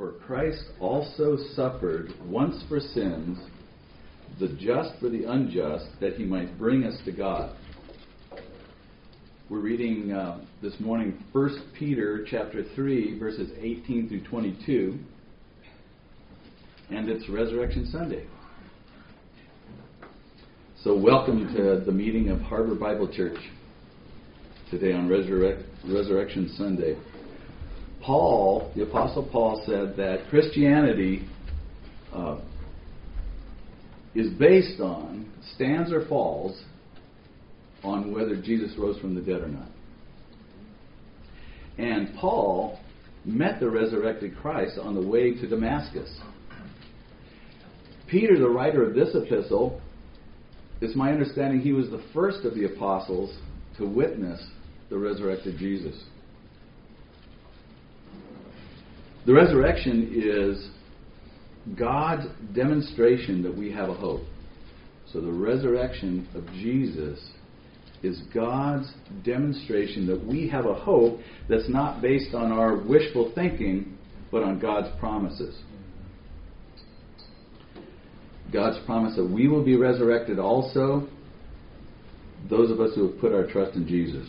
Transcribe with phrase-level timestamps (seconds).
[0.00, 3.38] For Christ also suffered once for sins,
[4.38, 7.54] the just for the unjust, that he might bring us to God.
[9.50, 14.98] We're reading uh, this morning 1 Peter chapter 3, verses 18 through 22,
[16.88, 18.26] and it's Resurrection Sunday.
[20.82, 23.36] So, welcome to the meeting of Harbor Bible Church
[24.70, 26.96] today on Resurrect, Resurrection Sunday.
[28.10, 31.28] Paul, the Apostle Paul, said that Christianity
[32.12, 32.40] uh,
[34.16, 36.60] is based on, stands or falls,
[37.84, 39.68] on whether Jesus rose from the dead or not.
[41.78, 42.80] And Paul
[43.24, 46.10] met the resurrected Christ on the way to Damascus.
[48.08, 49.80] Peter, the writer of this epistle,
[50.80, 53.32] it's my understanding he was the first of the apostles
[53.78, 54.44] to witness
[54.88, 55.94] the resurrected Jesus.
[59.26, 60.70] The resurrection is
[61.78, 64.22] God's demonstration that we have a hope.
[65.12, 67.18] So the resurrection of Jesus
[68.02, 68.90] is God's
[69.24, 73.98] demonstration that we have a hope that's not based on our wishful thinking,
[74.30, 75.58] but on God's promises.
[78.52, 81.08] God's promise that we will be resurrected also,
[82.48, 84.26] those of us who have put our trust in Jesus.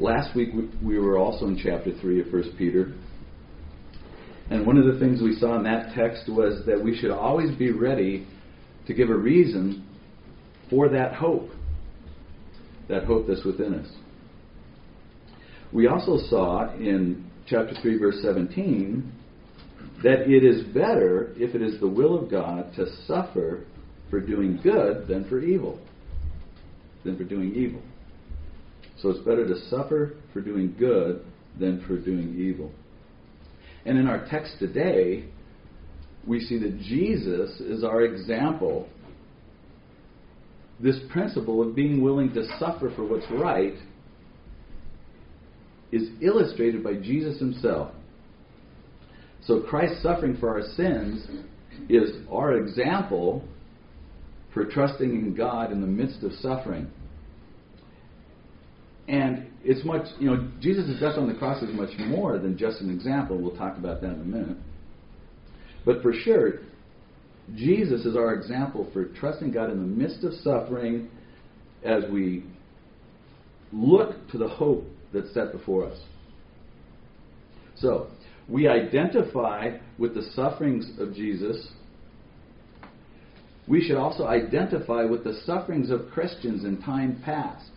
[0.00, 2.92] Last week we were also in chapter 3 of 1 Peter.
[4.48, 7.54] And one of the things we saw in that text was that we should always
[7.56, 8.26] be ready
[8.86, 9.84] to give a reason
[10.70, 11.50] for that hope,
[12.88, 13.88] that hope that's within us.
[15.72, 19.12] We also saw in chapter 3, verse 17,
[20.04, 23.64] that it is better, if it is the will of God, to suffer
[24.10, 25.80] for doing good than for evil.
[27.04, 27.82] Than for doing evil.
[29.02, 31.24] So it's better to suffer for doing good
[31.58, 32.72] than for doing evil.
[33.84, 35.26] And in our text today,
[36.26, 38.88] we see that Jesus is our example.
[40.80, 43.74] This principle of being willing to suffer for what's right
[45.90, 47.92] is illustrated by Jesus himself.
[49.46, 51.26] So Christ's suffering for our sins
[51.88, 53.44] is our example
[54.52, 56.90] for trusting in God in the midst of suffering.
[59.08, 62.82] And it's much, you know, Jesus' death on the cross is much more than just
[62.82, 63.38] an example.
[63.38, 64.56] We'll talk about that in a minute.
[65.86, 66.60] But for sure,
[67.54, 71.08] Jesus is our example for trusting God in the midst of suffering
[71.82, 72.44] as we
[73.72, 75.98] look to the hope that's set before us.
[77.76, 78.08] So,
[78.46, 81.68] we identify with the sufferings of Jesus.
[83.66, 87.70] We should also identify with the sufferings of Christians in time past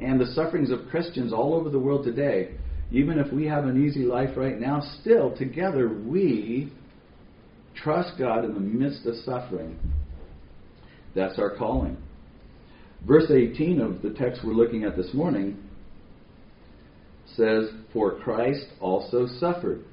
[0.00, 2.52] and the sufferings of Christians all over the world today,
[2.90, 6.72] even if we have an easy life right now, still together we
[7.74, 9.78] trust God in the midst of suffering.
[11.14, 11.96] That's our calling.
[13.06, 15.62] Verse 18 of the text we're looking at this morning
[17.36, 19.84] says, For Christ also suffered.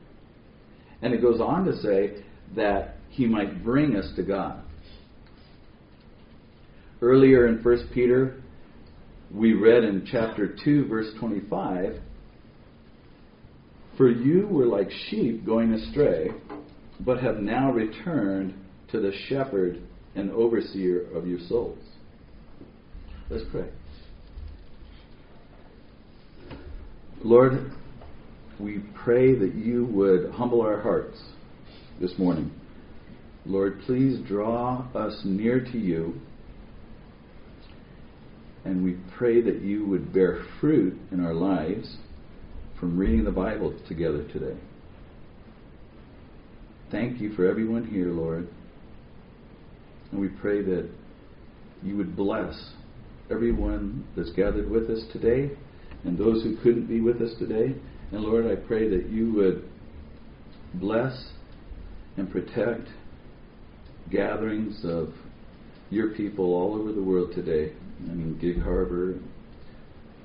[1.01, 2.23] And it goes on to say
[2.55, 4.61] that he might bring us to God.
[7.01, 8.41] Earlier in 1 Peter,
[9.31, 12.01] we read in chapter 2, verse 25
[13.97, 16.29] For you were like sheep going astray,
[17.01, 18.53] but have now returned
[18.91, 19.81] to the shepherd
[20.15, 21.77] and overseer of your souls.
[23.29, 23.67] Let's pray.
[27.23, 27.71] Lord,
[28.59, 31.21] we pray that you would humble our hearts
[31.99, 32.51] this morning.
[33.45, 36.21] Lord, please draw us near to you
[38.67, 41.95] and we pray that you would bear fruit in our lives
[42.77, 44.57] from reading the Bible together today.
[46.91, 48.49] Thank you for everyone here, Lord.
[50.11, 50.89] And we pray that
[51.81, 52.71] you would bless
[53.31, 55.49] everyone that's gathered with us today
[56.03, 57.73] and those who couldn't be with us today.
[58.11, 59.63] And Lord, I pray that you would
[60.73, 61.29] bless
[62.17, 62.89] and protect
[64.11, 65.13] gatherings of
[65.89, 67.73] your people all over the world today.
[68.03, 69.15] I mean, Gig Harbor,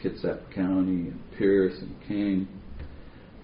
[0.02, 2.48] Kitsap County, Pierce, and King.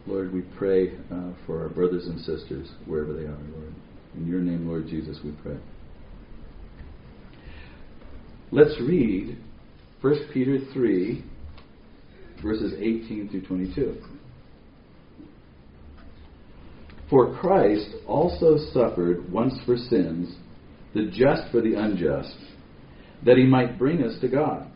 [0.07, 3.75] Lord, we pray uh, for our brothers and sisters wherever they are, Lord.
[4.17, 5.57] In your name, Lord Jesus, we pray.
[8.51, 9.39] Let's read
[10.01, 11.25] 1 Peter 3,
[12.43, 14.03] verses 18 through 22.
[17.11, 20.35] For Christ also suffered once for sins,
[20.95, 22.37] the just for the unjust
[23.25, 24.67] that he might bring us to God.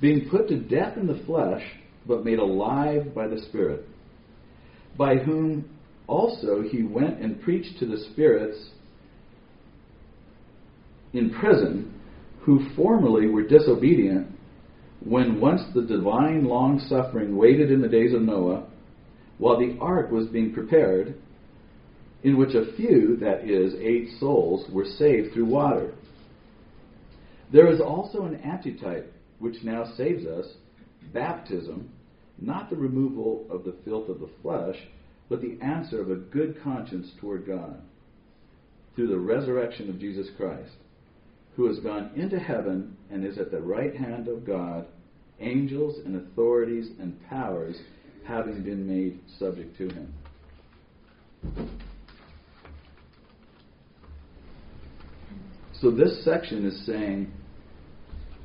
[0.00, 1.62] Being put to death in the flesh,
[2.06, 3.86] but made alive by the Spirit,
[4.96, 5.68] by whom
[6.06, 8.70] also he went and preached to the spirits
[11.12, 12.00] in prison
[12.40, 14.26] who formerly were disobedient
[15.04, 18.66] when once the divine long suffering waited in the days of Noah
[19.38, 21.14] while the ark was being prepared
[22.22, 25.92] in which a few that is eight souls were saved through water
[27.52, 30.46] there is also an antitype which now saves us
[31.12, 31.90] baptism
[32.38, 34.76] not the removal of the filth of the flesh
[35.28, 37.80] but the answer of a good conscience toward God
[38.94, 40.72] through the resurrection of Jesus Christ,
[41.56, 44.86] who has gone into heaven and is at the right hand of God,
[45.40, 47.76] angels and authorities and powers
[48.26, 50.14] having been made subject to him.
[55.80, 57.32] So this section is saying,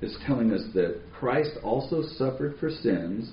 [0.01, 3.31] is telling us that Christ also suffered for sins,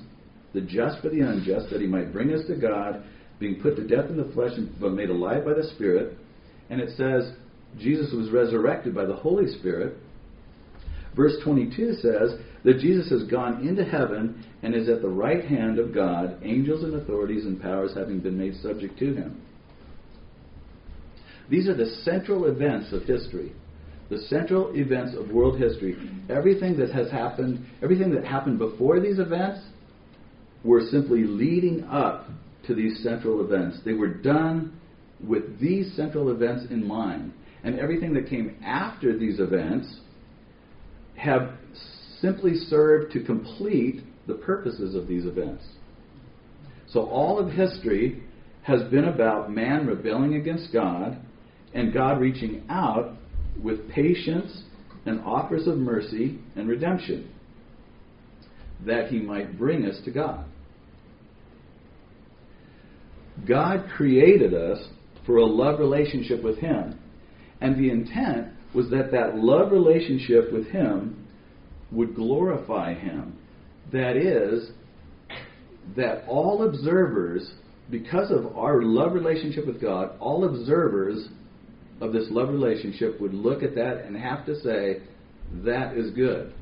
[0.53, 3.03] the just for the unjust, that he might bring us to God
[3.39, 6.17] being put to death in the flesh but made alive by the Spirit.
[6.71, 7.33] And it says
[7.79, 9.97] Jesus was resurrected by the Holy Spirit.
[11.15, 15.79] Verse 22 says that Jesus has gone into heaven and is at the right hand
[15.79, 19.43] of God, angels and authorities and powers having been made subject to him.
[21.51, 23.53] These are the central events of history.
[24.11, 25.97] The central events of world history.
[26.29, 29.61] Everything that has happened, everything that happened before these events,
[30.63, 32.27] were simply leading up
[32.67, 33.79] to these central events.
[33.85, 34.79] They were done
[35.23, 37.33] with these central events in mind.
[37.63, 40.01] And everything that came after these events
[41.17, 41.53] have
[42.21, 45.65] simply served to complete the purposes of these events.
[46.89, 48.23] So all of history
[48.63, 51.19] has been about man rebelling against God
[51.75, 53.17] and God reaching out
[53.63, 54.63] with patience
[55.07, 57.31] and offers of mercy and redemption
[58.87, 60.45] that he might bring us to God.
[63.47, 64.79] God created us
[65.27, 66.99] for a love relationship with Him.
[67.61, 71.27] And the intent was that that love relationship with Him
[71.91, 73.39] would glorify Him.
[73.93, 74.71] That is,
[75.97, 77.53] that all observers,
[77.91, 81.29] because of our love relationship with God, all observers
[82.01, 85.03] of this love relationship would look at that and have to say,
[85.65, 86.53] that is good.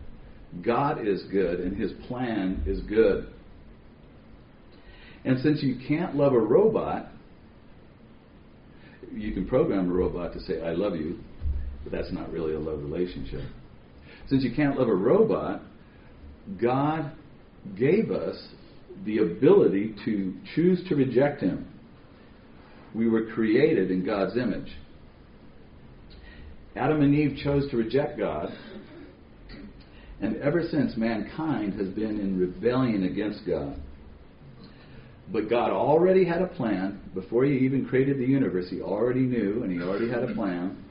[0.62, 3.28] God is good, and His plan is good.
[5.24, 7.08] And since you can't love a robot,
[9.12, 11.18] you can program a robot to say, I love you,
[11.84, 13.42] but that's not really a love relationship.
[14.28, 15.62] Since you can't love a robot,
[16.60, 17.12] God
[17.78, 18.36] gave us
[19.04, 21.66] the ability to choose to reject Him.
[22.94, 24.70] We were created in God's image.
[26.74, 28.52] Adam and Eve chose to reject God,
[30.20, 33.80] and ever since mankind has been in rebellion against God.
[35.30, 37.00] But God already had a plan.
[37.14, 40.82] Before He even created the universe, He already knew and He already had a plan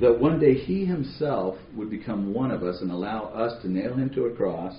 [0.00, 3.94] that one day He Himself would become one of us and allow us to nail
[3.94, 4.74] Him to a cross.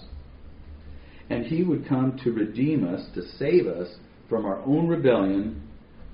[1.30, 3.88] And He would come to redeem us, to save us
[4.28, 5.62] from our own rebellion,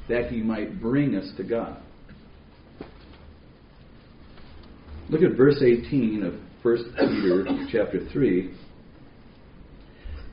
[0.10, 1.82] that He might bring us to God.
[5.10, 6.34] Look at verse 18 of
[6.64, 8.54] 1 Peter chapter 3.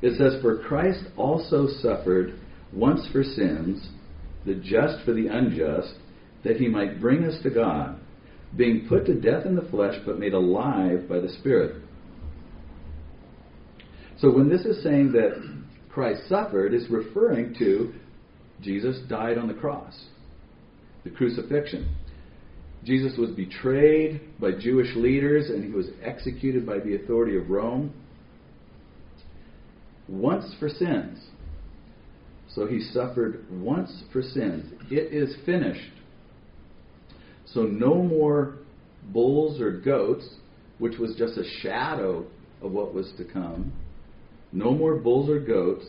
[0.02, 2.38] It says, For Christ also suffered
[2.72, 3.88] once for sins,
[4.44, 5.94] the just for the unjust,
[6.42, 8.00] that he might bring us to God,
[8.56, 11.80] being put to death in the flesh, but made alive by the Spirit.
[14.18, 15.40] So when this is saying that
[15.88, 17.94] Christ suffered, it's referring to
[18.60, 20.06] Jesus died on the cross,
[21.04, 21.94] the crucifixion.
[22.84, 27.92] Jesus was betrayed by Jewish leaders and he was executed by the authority of Rome
[30.08, 31.18] once for sins.
[32.54, 34.72] So he suffered once for sins.
[34.90, 35.92] It is finished.
[37.46, 38.58] So no more
[39.12, 40.28] bulls or goats,
[40.78, 42.26] which was just a shadow
[42.62, 43.72] of what was to come.
[44.52, 45.84] No more bulls or goats.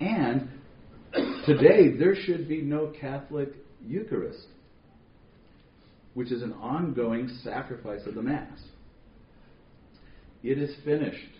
[0.00, 0.48] And
[1.46, 3.48] today there should be no Catholic
[3.86, 4.46] Eucharist,
[6.14, 8.58] which is an ongoing sacrifice of the Mass.
[10.42, 11.34] It is finished.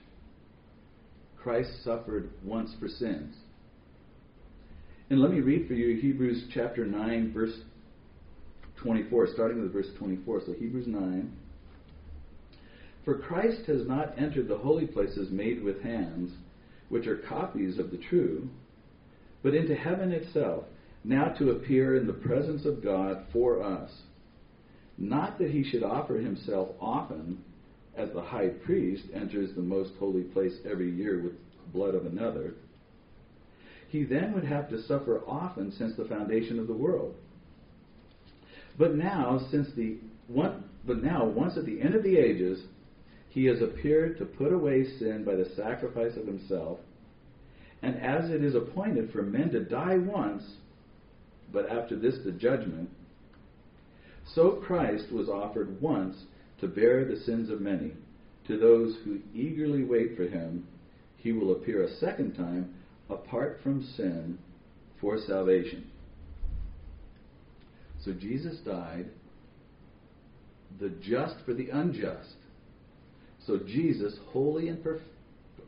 [1.36, 3.34] Christ suffered once for sins.
[5.08, 7.58] And let me read for you Hebrews chapter 9, verse
[8.76, 10.42] 24, starting with verse 24.
[10.46, 11.32] So Hebrews 9.
[13.04, 16.32] For Christ has not entered the holy places made with hands,
[16.90, 18.48] which are copies of the true,
[19.42, 20.64] but into heaven itself,
[21.02, 23.90] now to appear in the presence of God for us.
[25.00, 27.42] Not that he should offer himself often
[27.96, 31.32] as the high priest enters the most holy place every year with
[31.72, 32.54] blood of another.
[33.88, 37.14] he then would have to suffer often since the foundation of the world.
[38.78, 39.96] But now, since the
[40.28, 42.62] one, but now, once at the end of the ages,
[43.30, 46.78] he has appeared to put away sin by the sacrifice of himself.
[47.82, 50.44] And as it is appointed for men to die once,
[51.52, 52.90] but after this the judgment,
[54.34, 56.16] so Christ was offered once
[56.60, 57.92] to bear the sins of many.
[58.46, 60.66] To those who eagerly wait for him,
[61.16, 62.74] he will appear a second time
[63.08, 64.38] apart from sin
[65.00, 65.86] for salvation.
[68.04, 69.06] So Jesus died,
[70.78, 72.36] the just for the unjust.
[73.46, 75.00] So Jesus, holy and, perf-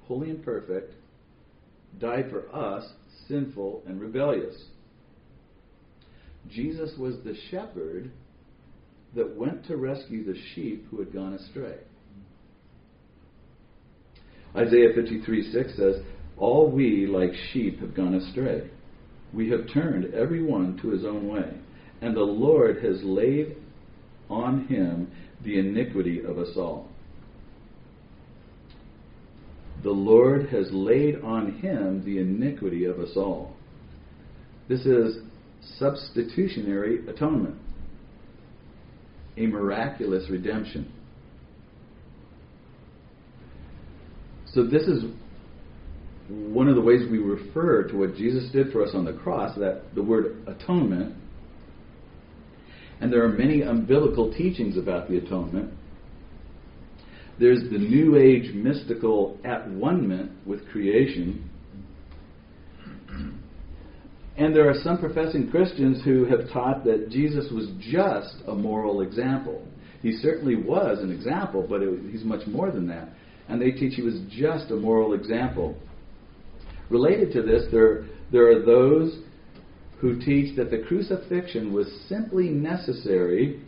[0.07, 0.95] holy and perfect,
[1.99, 2.89] died for us,
[3.29, 4.55] sinful and rebellious.
[6.49, 8.11] Jesus was the shepherd
[9.15, 11.79] that went to rescue the sheep who had gone astray.
[14.57, 15.97] Isaiah 53 6 says,
[16.37, 18.71] All we, like sheep, have gone astray.
[19.33, 21.55] We have turned every one to his own way,
[22.01, 23.57] and the Lord has laid
[24.29, 25.11] on him
[25.43, 26.89] the iniquity of us all.
[29.83, 33.57] The Lord has laid on him the iniquity of us all.
[34.69, 35.19] This is
[35.79, 37.57] substitutionary atonement,
[39.37, 40.93] a miraculous redemption.
[44.47, 45.05] So, this is
[46.29, 49.57] one of the ways we refer to what Jesus did for us on the cross,
[49.59, 51.17] that the word atonement.
[53.01, 55.73] And there are many unbiblical teachings about the atonement.
[57.39, 61.51] There's the New Age mystical at one with creation.
[64.37, 69.03] And there are some professing Christians who have taught that Jesus was just a moral
[69.03, 69.67] example.
[70.01, 73.11] He certainly was an example, but it, he's much more than that.
[73.49, 75.77] And they teach he was just a moral example.
[76.89, 79.21] Related to this, there, there are those
[80.01, 83.63] who teach that the crucifixion was simply necessary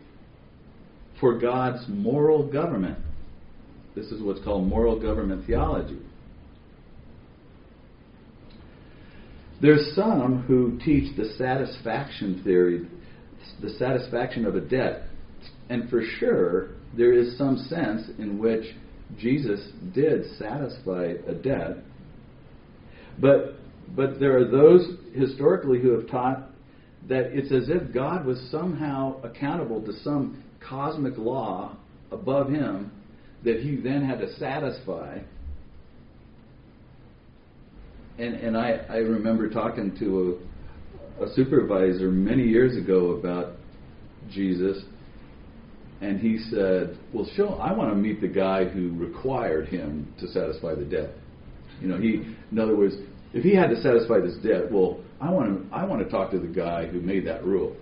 [1.21, 2.99] for God's moral government.
[3.95, 5.99] This is what's called moral government theology.
[9.61, 12.89] There's some who teach the satisfaction theory,
[13.63, 15.05] the satisfaction of a debt.
[15.71, 18.65] And for sure, there is some sense in which
[19.19, 19.61] Jesus
[19.95, 21.79] did satisfy a debt.
[23.19, 23.55] But,
[23.95, 26.51] but there are those historically who have taught
[27.09, 31.77] that it's as if God was somehow accountable to some cosmic law
[32.11, 32.91] above him
[33.45, 35.19] that he then had to satisfy.
[38.19, 40.39] And, and I, I remember talking to
[41.21, 43.55] a, a supervisor many years ago about
[44.31, 44.83] Jesus,
[46.01, 47.55] and he said, "Well, show.
[47.55, 51.11] I want to meet the guy who required him to satisfy the debt.
[51.81, 52.95] You know, he, in other words,
[53.33, 56.31] if he had to satisfy this debt, well, I want to, I want to talk
[56.31, 57.77] to the guy who made that rule."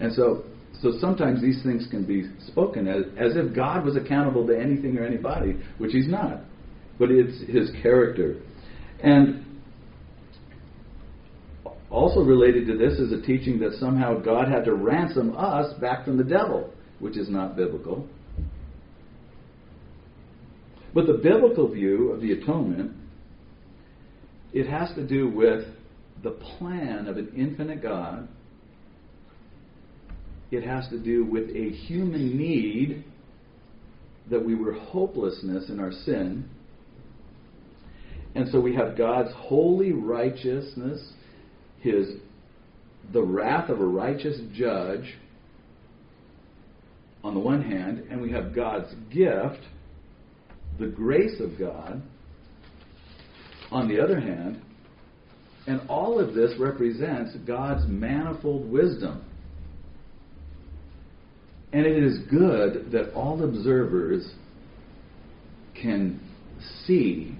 [0.00, 0.44] And so
[0.82, 4.98] so sometimes these things can be spoken as, as if God was accountable to anything
[4.98, 6.40] or anybody, which He's not.
[6.98, 8.36] But it's His character.
[9.02, 9.45] And
[11.90, 16.04] also related to this is a teaching that somehow God had to ransom us back
[16.04, 18.06] from the devil, which is not biblical.
[20.94, 22.92] But the biblical view of the atonement,
[24.52, 25.66] it has to do with
[26.22, 28.28] the plan of an infinite God
[30.50, 33.04] it has to do with a human need
[34.30, 36.48] that we were hopelessness in our sin.
[38.34, 41.00] And so we have God's holy righteousness,
[41.86, 42.08] his
[43.12, 45.14] the wrath of a righteous judge
[47.22, 49.62] on the one hand, and we have God's gift,
[50.78, 52.02] the grace of God,
[53.70, 54.60] on the other hand.
[55.66, 59.24] And all of this represents God's manifold wisdom.
[61.72, 64.28] And it is good that all observers
[65.74, 66.20] can
[66.86, 67.36] see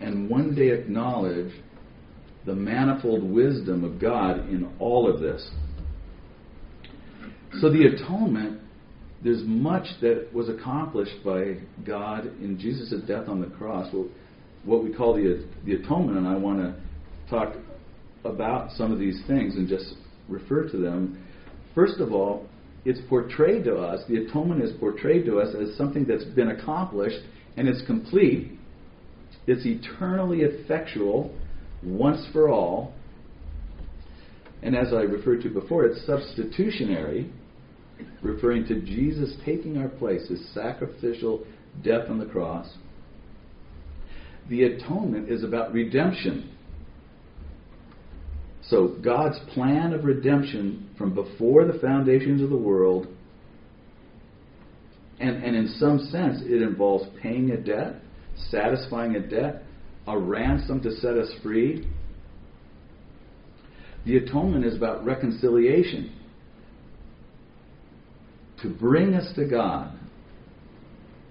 [0.00, 1.52] and one day acknowledge
[2.46, 5.48] the manifold wisdom of God in all of this.
[7.60, 8.60] So the atonement,
[9.22, 13.92] there's much that was accomplished by God in Jesus' death on the cross,
[14.64, 16.74] what we call the, the atonement, and I want to
[17.28, 17.54] talk
[18.24, 19.94] about some of these things and just
[20.28, 21.24] refer to them.
[21.74, 22.46] First of all,
[22.84, 27.18] it's portrayed to us, the atonement is portrayed to us as something that's been accomplished
[27.56, 28.52] and it's complete.
[29.46, 31.34] It's eternally effectual,
[31.82, 32.92] once for all.
[34.62, 37.30] And as I referred to before, it's substitutionary,
[38.22, 41.46] referring to Jesus taking our place, his sacrificial
[41.82, 42.68] death on the cross.
[44.48, 46.50] The atonement is about redemption.
[48.64, 53.06] So, God's plan of redemption from before the foundations of the world,
[55.18, 57.96] and, and in some sense, it involves paying a debt,
[58.50, 59.64] satisfying a debt,
[60.06, 61.88] a ransom to set us free.
[64.06, 66.12] The atonement is about reconciliation
[68.62, 69.98] to bring us to God.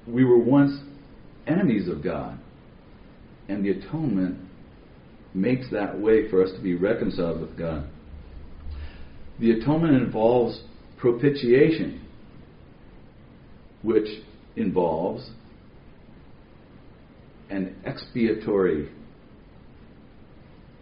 [0.07, 0.79] We were once
[1.47, 2.39] enemies of God,
[3.47, 4.37] and the atonement
[5.33, 7.87] makes that way for us to be reconciled with God.
[9.39, 10.61] The atonement involves
[10.97, 12.05] propitiation,
[13.83, 14.07] which
[14.55, 15.29] involves
[17.49, 18.89] an expiatory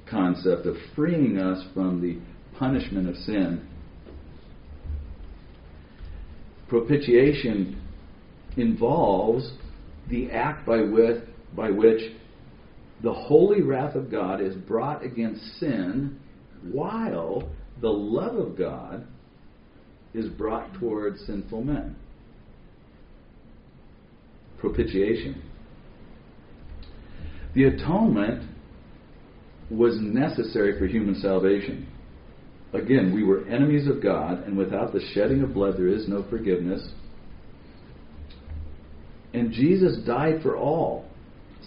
[0.10, 2.20] concept of freeing us from the
[2.58, 3.68] punishment of sin
[6.68, 7.82] propitiation
[8.58, 9.52] involves
[10.10, 11.24] the act by which,
[11.56, 12.02] by which
[13.04, 16.20] the holy wrath of God is brought against sin
[16.72, 17.50] while
[17.82, 19.08] the love of God
[20.14, 21.96] is brought towards sinful men.
[24.60, 25.44] Propitiation.
[27.54, 28.50] The atonement
[29.70, 31.88] was necessary for human salvation.
[32.74, 36.24] Again, we were enemies of God, and without the shedding of blood, there is no
[36.30, 36.88] forgiveness.
[39.34, 41.06] And Jesus died for all.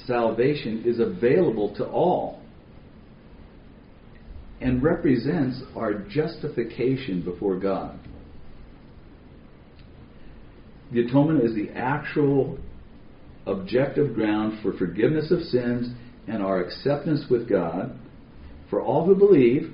[0.06, 2.40] Salvation is available to all
[4.60, 7.98] and represents our justification before God.
[10.92, 12.58] The atonement is the actual
[13.46, 15.94] objective ground for forgiveness of sins
[16.28, 17.98] and our acceptance with God
[18.68, 19.72] for all who believe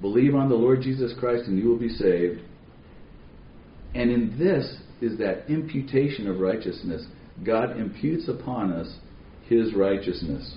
[0.00, 2.40] Believe on the Lord Jesus Christ and you will be saved.
[3.94, 7.06] And in this is that imputation of righteousness.
[7.44, 8.98] God imputes upon us
[9.48, 10.56] his righteousness.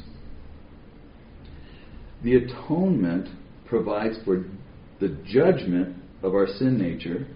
[2.24, 3.30] The atonement
[3.66, 4.44] provides for
[5.00, 7.28] the judgment of our sin nature,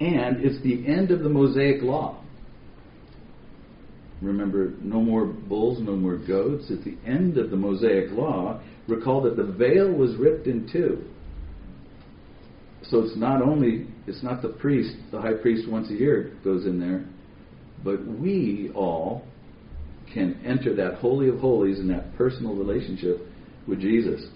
[0.00, 2.22] and it's the end of the Mosaic law.
[4.22, 6.70] Remember, no more bulls, no more goats.
[6.70, 11.04] At the end of the Mosaic law, recall that the veil was ripped in two.
[12.82, 16.66] So it's not only it's not the priest, the high priest once a year goes
[16.66, 17.04] in there,
[17.84, 19.22] but we all
[20.12, 23.20] can enter that holy of holies in that personal relationship
[23.68, 24.26] with Jesus.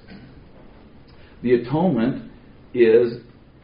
[1.43, 2.31] The atonement
[2.73, 3.15] is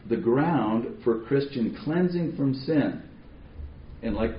[0.09, 3.03] the ground for Christian cleansing from sin.
[4.03, 4.31] And like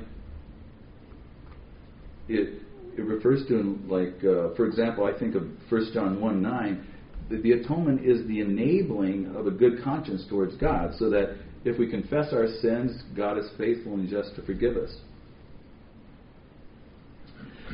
[2.28, 2.62] it
[2.96, 6.86] it refers to like uh, for example i think of 1 john 1 9
[7.30, 11.78] the, the atonement is the enabling of a good conscience towards god so that if
[11.78, 14.94] we confess our sins god is faithful and just to forgive us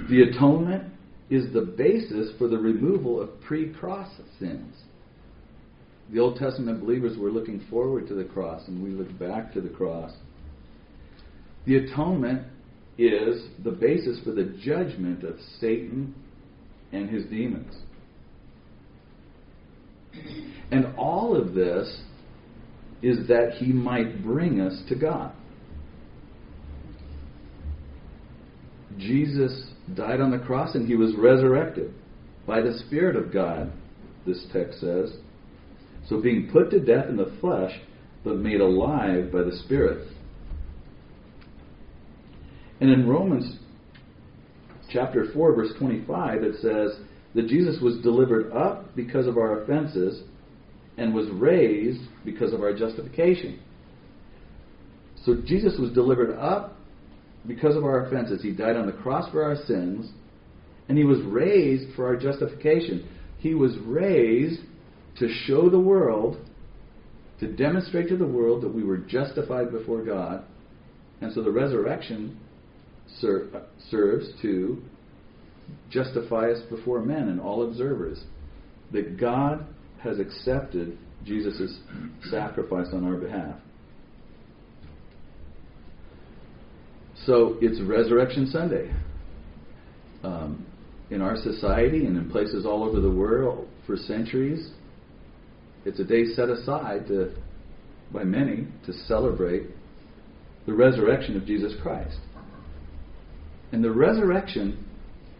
[0.08, 0.84] the atonement
[1.30, 4.74] is the basis for the removal of pre-cross sins
[6.12, 9.60] the old testament believers were looking forward to the cross and we look back to
[9.60, 10.12] the cross
[11.68, 12.44] the atonement
[12.96, 16.14] is the basis for the judgment of Satan
[16.92, 17.74] and his demons.
[20.70, 22.00] And all of this
[23.02, 25.32] is that he might bring us to God.
[28.96, 31.92] Jesus died on the cross and he was resurrected
[32.46, 33.70] by the Spirit of God,
[34.26, 35.12] this text says.
[36.08, 37.72] So being put to death in the flesh,
[38.24, 40.08] but made alive by the Spirit.
[42.80, 43.58] And in Romans
[44.90, 47.00] chapter 4, verse 25, it says
[47.34, 50.22] that Jesus was delivered up because of our offenses
[50.96, 53.60] and was raised because of our justification.
[55.24, 56.76] So Jesus was delivered up
[57.46, 58.42] because of our offenses.
[58.42, 60.10] He died on the cross for our sins,
[60.88, 63.08] and he was raised for our justification.
[63.38, 64.60] He was raised
[65.18, 66.36] to show the world,
[67.40, 70.44] to demonstrate to the world that we were justified before God.
[71.20, 72.38] And so the resurrection
[73.20, 73.48] ser-
[73.90, 74.82] serves to
[75.90, 78.22] justify us before men and all observers.
[78.92, 79.66] That God
[80.02, 81.78] has accepted Jesus'
[82.30, 83.56] sacrifice on our behalf.
[87.26, 88.94] So it's Resurrection Sunday.
[90.22, 90.66] Um,
[91.10, 94.70] in our society and in places all over the world for centuries,
[95.88, 97.32] it's a day set aside to,
[98.12, 99.62] by many to celebrate
[100.66, 102.18] the resurrection of Jesus Christ.
[103.72, 104.84] And the resurrection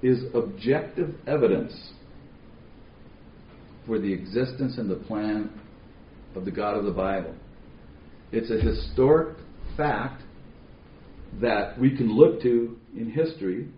[0.03, 1.91] is objective evidence
[3.87, 5.51] for the existence and the plan
[6.35, 7.35] of the God of the Bible.
[8.33, 9.37] It's a historic
[9.77, 10.23] fact
[11.43, 13.69] that we can look to in history.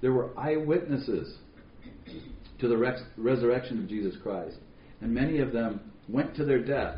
[0.00, 1.36] There were eyewitnesses
[2.58, 4.56] to the res- resurrection of Jesus Christ.
[5.02, 6.96] And many of them went to their death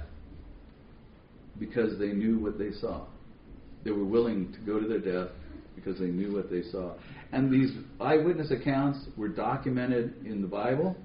[1.58, 3.06] because they knew what they saw.
[3.84, 5.32] They were willing to go to their death
[5.74, 6.94] because they knew what they saw.
[7.32, 10.96] And these eyewitness accounts were documented in the Bible.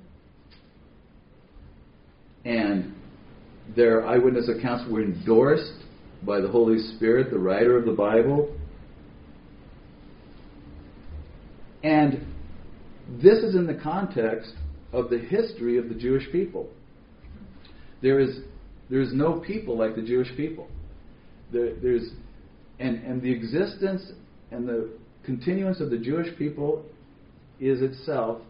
[2.46, 2.94] And
[3.76, 5.84] their eyewitness accounts were endorsed
[6.24, 8.56] by the Holy Spirit, the writer of the Bible.
[11.84, 12.26] And
[13.22, 14.54] this is in the context
[14.92, 16.70] of the history of the Jewish people.
[18.04, 18.42] There is,
[18.90, 20.68] there is no people like the Jewish people.
[21.52, 22.10] There, there's,
[22.80, 24.04] and, and the existence
[24.52, 24.90] and the
[25.24, 26.86] continuance of the Jewish people
[27.62, 28.42] is itself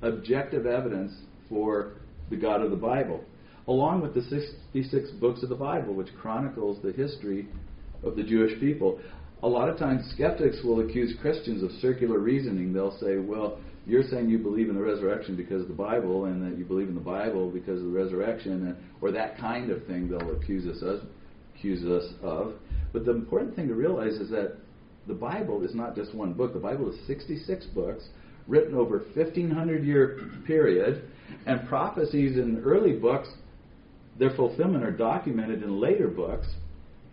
[0.00, 1.12] objective evidence
[1.48, 1.92] for
[2.30, 3.22] the God of the Bible,
[3.68, 7.46] along with the 66 books of the Bible, which chronicles the history
[8.02, 8.98] of the Jewish people.
[9.42, 12.72] A lot of times, skeptics will accuse Christians of circular reasoning.
[12.72, 16.42] They'll say, well, you're saying you believe in the resurrection because of the Bible, and
[16.44, 20.08] that you believe in the Bible because of the resurrection, or that kind of thing.
[20.08, 21.08] They'll accuse us of,
[21.54, 22.54] accuse us of.
[22.92, 24.56] But the important thing to realize is that
[25.06, 26.52] the Bible is not just one book.
[26.52, 28.04] The Bible is 66 books
[28.46, 31.08] written over 1500 year period,
[31.46, 33.28] and prophecies in early books,
[34.18, 36.46] their fulfillment are documented in later books,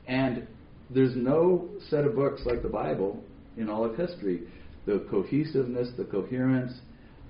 [0.08, 0.48] and
[0.90, 3.24] there's no set of books like the Bible
[3.58, 4.42] in all of history.
[4.90, 6.72] The cohesiveness, the coherence,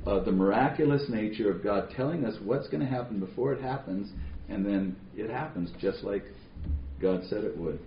[0.07, 4.09] uh, the miraculous nature of God telling us what's going to happen before it happens,
[4.47, 6.23] and then it happens just like
[7.01, 7.81] God said it would.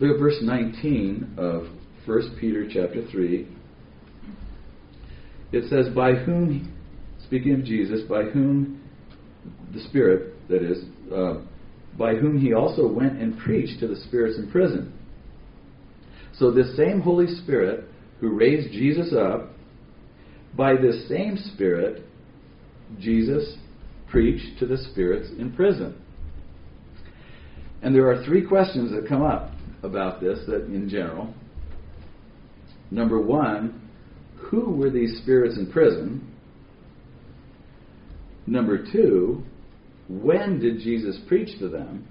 [0.00, 1.66] Look at verse 19 of
[2.06, 3.46] 1 Peter chapter 3.
[5.52, 6.74] It says, By whom,
[7.26, 8.80] speaking of Jesus, by whom
[9.74, 10.82] the Spirit, that is,
[11.14, 11.42] uh,
[11.98, 14.98] by whom he also went and preached to the spirits in prison.
[16.38, 17.84] So, this same Holy Spirit
[18.20, 19.50] who raised Jesus up,
[20.56, 22.04] by this same Spirit,
[22.98, 23.56] Jesus
[24.10, 26.00] preached to the spirits in prison.
[27.82, 29.50] And there are three questions that come up
[29.82, 31.34] about this that in general.
[32.90, 33.88] Number one,
[34.36, 36.28] who were these spirits in prison?
[38.46, 39.42] Number two,
[40.08, 42.06] when did Jesus preach to them?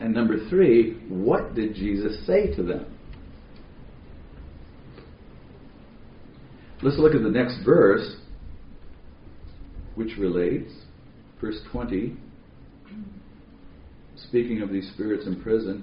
[0.00, 2.86] And number three, what did Jesus say to them?
[6.82, 8.16] Let's look at the next verse,
[9.94, 10.72] which relates,
[11.40, 12.16] verse 20
[14.28, 15.82] speaking of these spirits in prison,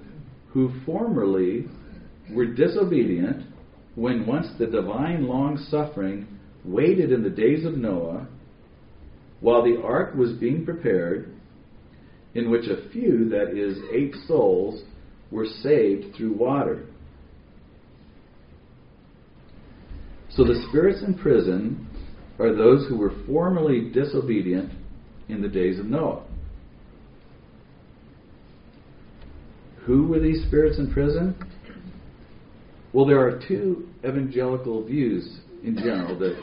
[0.50, 1.66] who formerly
[2.32, 3.46] were disobedient
[3.96, 6.28] when once the divine long suffering
[6.64, 8.28] waited in the days of Noah
[9.40, 11.34] while the ark was being prepared,
[12.38, 14.84] in which a few, that is, eight souls,
[15.32, 16.86] were saved through water.
[20.30, 21.88] So the spirits in prison
[22.38, 24.72] are those who were formerly disobedient
[25.28, 26.24] in the days of Noah.
[29.88, 31.36] Who were these spirits in prison?
[32.94, 36.40] Well, there are two evangelical views in general that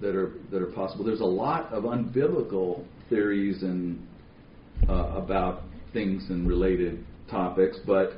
[0.00, 1.04] that are that are possible.
[1.04, 4.06] There's a lot of unbiblical theories and
[4.88, 8.14] uh, about things and related topics, but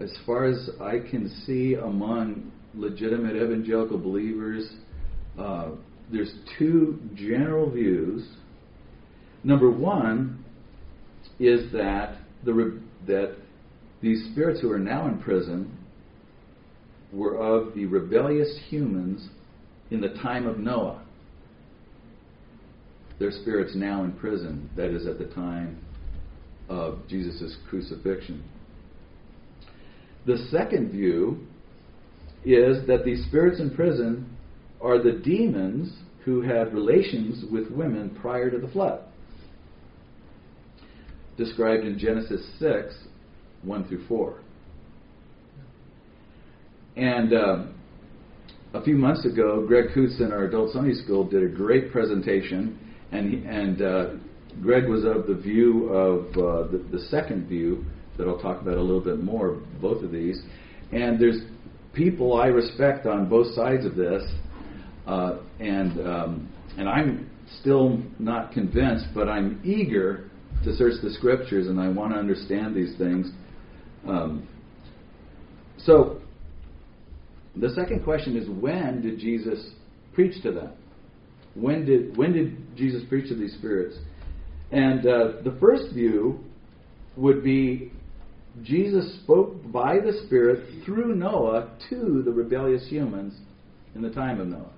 [0.00, 4.70] as far as I can see among legitimate evangelical believers,
[5.38, 5.70] uh,
[6.12, 8.28] there's two general views.
[9.42, 10.44] Number one
[11.38, 13.36] is that the that
[14.02, 15.76] these spirits who are now in prison
[17.12, 19.28] were of the rebellious humans
[19.90, 21.02] in the time of Noah.
[23.18, 25.78] Their spirits now in prison, that is, at the time
[26.68, 28.42] of Jesus' crucifixion.
[30.26, 31.46] The second view
[32.44, 34.36] is that these spirits in prison
[34.80, 35.92] are the demons
[36.24, 39.00] who had relations with women prior to the flood.
[41.36, 42.94] Described in Genesis 6,
[43.62, 44.40] 1 through 4.
[46.96, 47.74] And um,
[48.74, 52.78] a few months ago, Greg Coots in our adult Sunday school did a great presentation,
[53.12, 54.06] and and uh,
[54.62, 57.84] Greg was of the view of uh, the, the second view
[58.16, 60.40] that I'll talk about a little bit more, both of these.
[60.92, 61.40] And there's
[61.92, 64.22] people I respect on both sides of this,
[65.06, 70.30] uh, and um, and I'm still not convinced, but I'm eager
[70.64, 73.30] to search the scriptures, and I want to understand these things.
[74.06, 74.48] Um,
[75.78, 76.20] so,
[77.56, 79.70] the second question is when did Jesus
[80.14, 80.72] preach to them?
[81.54, 83.96] When did when did Jesus preach to these spirits?
[84.72, 86.40] And uh, the first view
[87.16, 87.92] would be
[88.62, 93.34] Jesus spoke by the Spirit through Noah to the rebellious humans
[93.94, 94.72] in the time of Noah.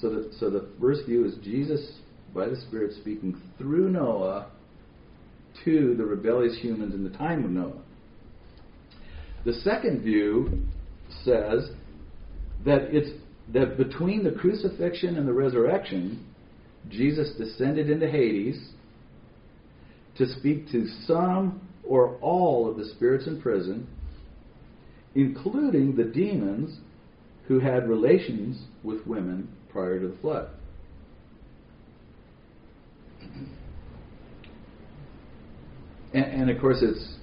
[0.00, 1.80] So the, so the first view is Jesus,
[2.34, 4.50] by the Spirit, speaking through Noah
[5.64, 7.82] to the rebellious humans in the time of Noah.
[9.44, 10.62] The second view
[11.24, 11.70] says
[12.64, 13.10] that it's
[13.52, 16.26] that between the crucifixion and the resurrection,
[16.90, 18.58] Jesus descended into Hades
[20.18, 23.86] to speak to some or all of the spirits in prison,
[25.14, 26.78] including the demons
[27.46, 30.48] who had relations with women prior to the flood.
[36.12, 37.16] And, and, of course, it's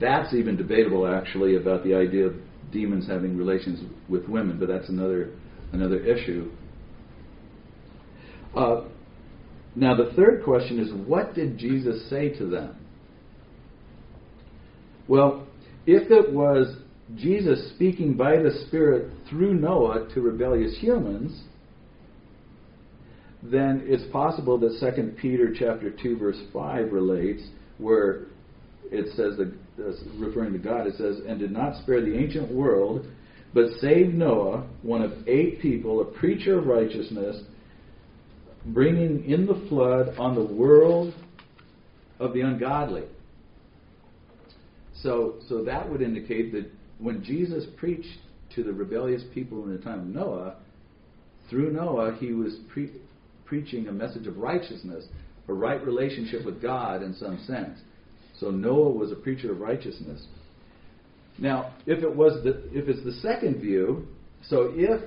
[0.00, 2.34] that's even debatable actually about the idea of
[2.72, 5.30] demons having relations with women, but that's another
[5.72, 6.50] another issue.
[8.56, 8.82] Uh,
[9.74, 12.76] now, the third question is what did Jesus say to them?
[15.08, 15.46] Well,
[15.86, 16.76] if it was
[17.16, 21.42] Jesus speaking by the Spirit through Noah to rebellious humans,
[23.42, 27.42] then it's possible that 2 Peter chapter 2 verse 5 relates
[27.78, 28.26] where
[28.90, 32.52] it says that uh, referring to God it says and did not spare the ancient
[32.52, 33.06] world
[33.52, 37.42] but saved Noah one of eight people a preacher of righteousness
[38.66, 41.14] bringing in the flood on the world
[42.18, 43.04] of the ungodly
[45.02, 48.18] so so that would indicate that when Jesus preached
[48.54, 50.56] to the rebellious people in the time of Noah
[51.50, 52.92] through Noah he was pre-
[53.52, 55.04] preaching a message of righteousness,
[55.46, 57.78] a right relationship with God in some sense.
[58.40, 60.24] So Noah was a preacher of righteousness.
[61.38, 64.06] Now, if it was the, if it's the second view,
[64.48, 65.02] so if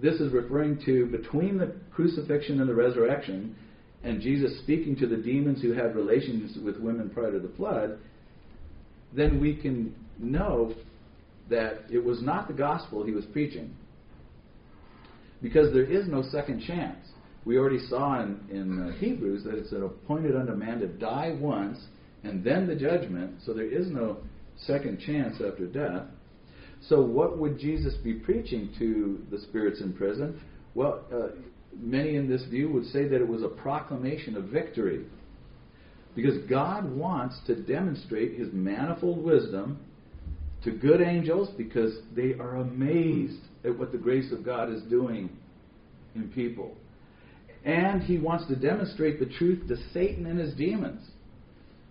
[0.00, 3.56] this is referring to between the crucifixion and the resurrection,
[4.04, 7.98] and Jesus speaking to the demons who had relations with women prior to the flood,
[9.12, 10.74] then we can know
[11.50, 13.74] that it was not the gospel he was preaching.
[15.42, 16.98] Because there is no second chance
[17.44, 21.78] we already saw in, in uh, Hebrews that it's appointed unto man to die once
[22.24, 24.18] and then the judgment, so there is no
[24.66, 26.02] second chance after death.
[26.86, 30.40] So, what would Jesus be preaching to the spirits in prison?
[30.74, 31.28] Well, uh,
[31.76, 35.04] many in this view would say that it was a proclamation of victory.
[36.14, 39.78] Because God wants to demonstrate his manifold wisdom
[40.64, 45.30] to good angels because they are amazed at what the grace of God is doing
[46.14, 46.74] in people.
[47.64, 51.02] And he wants to demonstrate the truth to Satan and his demons.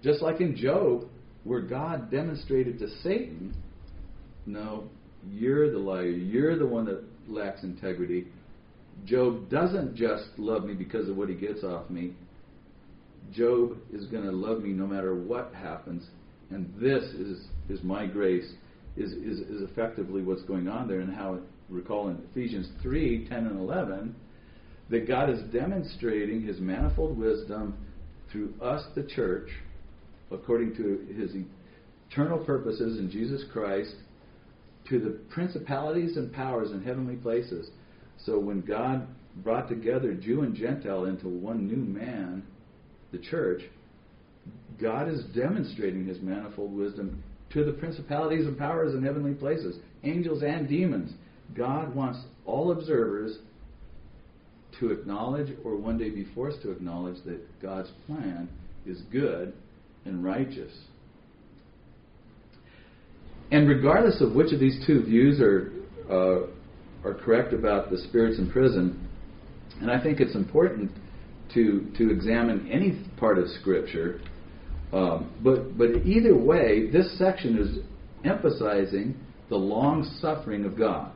[0.03, 1.05] Just like in Job,
[1.43, 3.55] where God demonstrated to Satan,
[4.47, 4.89] no,
[5.29, 6.05] you're the liar.
[6.05, 8.27] You're the one that lacks integrity.
[9.05, 12.13] Job doesn't just love me because of what he gets off me.
[13.31, 16.07] Job is going to love me no matter what happens.
[16.49, 18.49] And this is, is my grace,
[18.95, 21.01] is, is, is effectively what's going on there.
[21.01, 24.15] And how, recall in Ephesians 3 10 and 11,
[24.89, 27.77] that God is demonstrating his manifold wisdom
[28.31, 29.49] through us, the church,
[30.31, 31.31] according to his
[32.09, 33.93] eternal purposes in Jesus Christ,
[34.89, 37.69] to the principalities and powers in heavenly places.
[38.25, 39.07] So when God
[39.43, 42.43] brought together Jew and Gentile into one new man,
[43.11, 43.61] the church,
[44.81, 50.43] God is demonstrating his manifold wisdom to the principalities and powers in heavenly places, angels
[50.43, 51.13] and demons.
[51.55, 53.37] God wants all observers
[54.79, 58.49] to acknowledge or one day be forced to acknowledge that God's plan
[58.85, 59.53] is good
[60.05, 60.71] and righteous.
[63.51, 65.71] And regardless of which of these two views are
[66.09, 66.47] uh,
[67.03, 69.07] are correct about the spirits in prison,
[69.81, 70.91] and I think it's important
[71.53, 74.19] to to examine any part of Scripture.
[74.91, 77.79] Um, but but either way, this section is
[78.25, 79.15] emphasizing
[79.49, 81.11] the long suffering of God.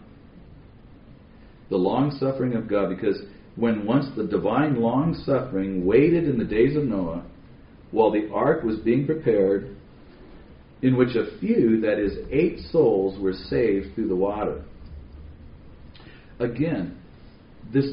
[1.69, 3.21] The long suffering of God, because
[3.55, 7.23] when once the divine long suffering waited in the days of Noah,
[7.91, 9.75] while the ark was being prepared,
[10.81, 14.63] in which a few, that is, eight souls, were saved through the water.
[16.39, 16.97] Again,
[17.71, 17.85] this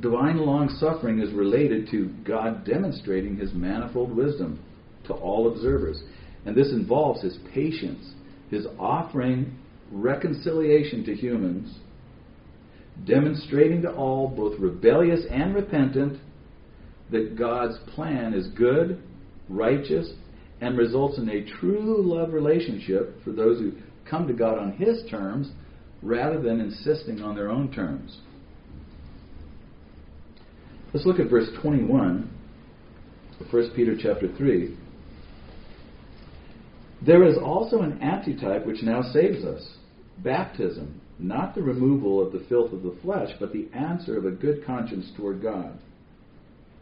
[0.00, 4.62] divine long suffering is related to God demonstrating his manifold wisdom
[5.06, 6.02] to all observers.
[6.46, 8.14] And this involves his patience,
[8.50, 9.58] his offering
[9.90, 11.76] reconciliation to humans
[13.06, 16.20] demonstrating to all, both rebellious and repentant,
[17.10, 19.02] that God's plan is good,
[19.48, 20.12] righteous,
[20.62, 23.72] and results in a true love relationship for those who
[24.08, 25.50] come to God on His terms
[26.02, 28.16] rather than insisting on their own terms.
[30.94, 32.30] Let's look at verse 21
[33.40, 34.78] of 1 Peter chapter 3.
[37.04, 39.78] There is also an antitype which now saves us
[40.18, 44.30] baptism, not the removal of the filth of the flesh, but the answer of a
[44.30, 45.76] good conscience toward God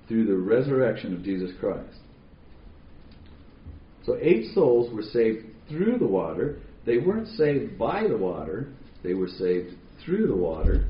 [0.07, 1.97] through the resurrection of Jesus Christ.
[4.11, 6.59] So eight souls were saved through the water.
[6.85, 8.73] They weren't saved by the water,
[9.05, 10.89] they were saved through the water.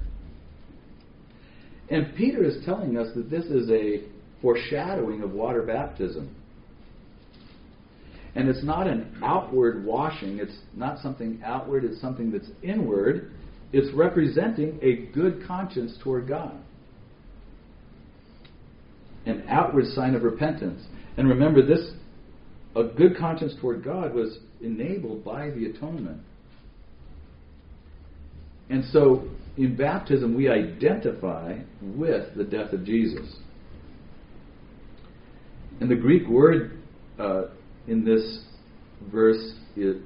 [1.90, 4.04] And Peter is telling us that this is a
[4.40, 6.34] foreshadowing of water baptism.
[8.34, 13.32] And it's not an outward washing, it's not something outward, it's something that's inward.
[13.74, 16.58] It's representing a good conscience toward God.
[19.26, 20.82] An outward sign of repentance.
[21.18, 21.90] And remember, this
[22.76, 26.20] a good conscience toward God was enabled by the atonement.
[28.68, 33.36] And so in baptism, we identify with the death of Jesus.
[35.80, 36.78] And the Greek word
[37.18, 37.44] uh,
[37.88, 38.44] in this
[39.10, 39.96] verse is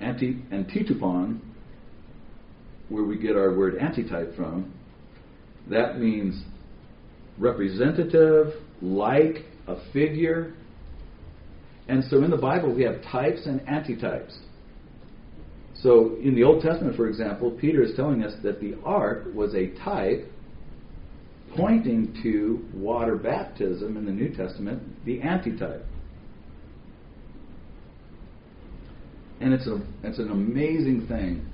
[0.00, 1.40] anti, antitupon,
[2.88, 4.72] where we get our word antitype from.
[5.70, 6.42] That means
[7.38, 10.54] representative, like, a figure.
[11.88, 14.36] And so in the Bible, we have types and antitypes.
[15.74, 19.54] So in the Old Testament, for example, Peter is telling us that the ark was
[19.54, 20.30] a type
[21.56, 25.84] pointing to water baptism in the New Testament, the antitype.
[29.40, 31.46] And it's, a, it's an amazing thing.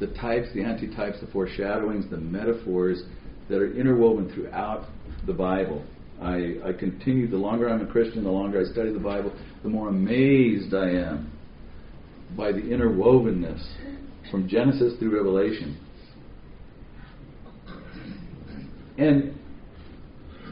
[0.00, 3.02] The types, the antitypes, the foreshadowings, the metaphors
[3.48, 4.86] that are interwoven throughout
[5.26, 5.84] the Bible.
[6.20, 9.68] I, I continue, the longer I'm a Christian, the longer I study the Bible, the
[9.68, 11.30] more amazed I am
[12.36, 13.64] by the interwovenness
[14.30, 15.78] from Genesis through Revelation.
[18.98, 19.38] And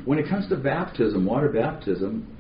[0.05, 2.33] when it comes to baptism, water baptism,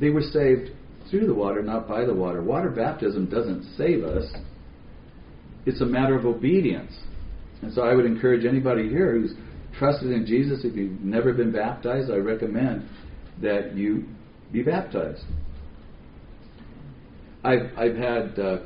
[0.00, 0.70] they were saved
[1.10, 2.42] through the water, not by the water.
[2.42, 4.24] Water baptism doesn't save us,
[5.66, 6.92] it's a matter of obedience.
[7.62, 9.34] And so I would encourage anybody here who's
[9.80, 12.86] trusted in Jesus, if you've never been baptized, I recommend
[13.40, 14.04] that you
[14.52, 15.24] be baptized.
[17.42, 18.58] I've, I've had uh,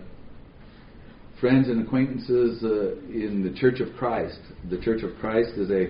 [1.40, 4.40] friends and acquaintances uh, in the Church of Christ.
[4.68, 5.86] The Church of Christ is a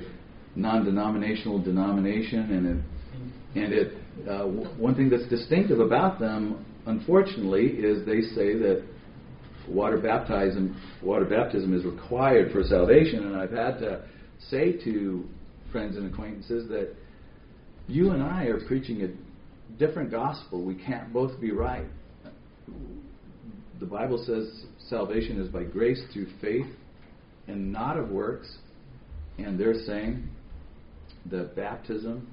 [0.57, 4.47] non-denominational denomination, and it, and it uh,
[4.79, 8.85] one thing that's distinctive about them, unfortunately, is they say that
[9.67, 14.05] water baptism water baptism is required for salvation, and I've had to
[14.51, 15.25] say to
[15.73, 16.95] friends and acquaintances that
[17.87, 20.63] you and I are preaching a different gospel.
[20.63, 21.87] We can't both be right
[23.81, 26.67] the Bible says salvation is by grace through faith
[27.47, 28.59] and not of works.
[29.39, 30.29] And they're saying
[31.31, 32.29] that baptism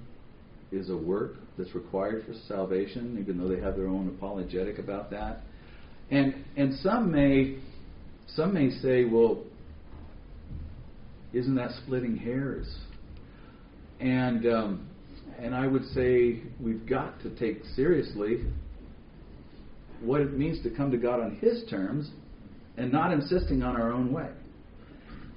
[0.71, 5.09] is a work that's required for salvation, even though they have their own apologetic about
[5.11, 5.41] that.
[6.09, 7.57] And and some may
[8.27, 9.43] some may say, well,
[11.33, 12.67] isn't that splitting hairs?
[13.99, 14.87] And um,
[15.39, 18.45] and I would say we've got to take seriously
[20.01, 22.09] what it means to come to God on His terms
[22.77, 24.29] and not insisting on our own way.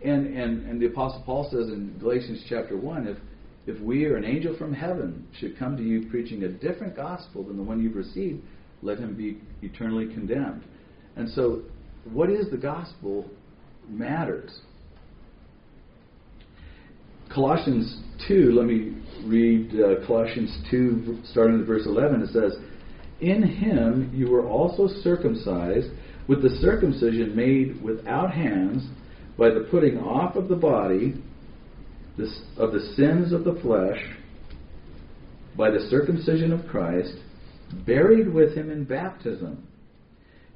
[0.05, 3.19] And, and, and the Apostle Paul says in Galatians chapter 1 if,
[3.67, 7.43] if we or an angel from heaven should come to you preaching a different gospel
[7.43, 8.43] than the one you've received,
[8.83, 10.65] let him be eternally condemned.
[11.17, 11.63] And so,
[12.05, 13.31] what is the gospel
[13.89, 14.61] matters.
[17.35, 18.95] Colossians 2, let me
[19.25, 22.23] read uh, Colossians 2, starting at verse 11.
[22.23, 22.57] It says,
[23.21, 25.89] in him you were also circumcised
[26.29, 28.87] with the circumcision made without hands
[29.37, 31.21] by the putting off of the body
[32.57, 33.99] of the sins of the flesh
[35.57, 37.15] by the circumcision of Christ,
[37.85, 39.67] buried with him in baptism,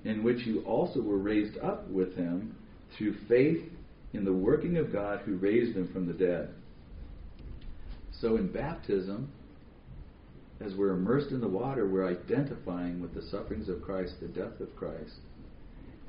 [0.04, 2.54] in which you also were raised up with him
[2.96, 3.64] through faith
[4.12, 6.54] in the working of God who raised him from the dead.
[8.20, 9.30] So in baptism,
[10.60, 14.60] as we're immersed in the water, we're identifying with the sufferings of Christ, the death
[14.60, 15.14] of Christ.